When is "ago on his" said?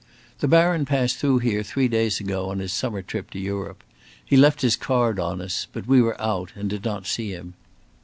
2.19-2.73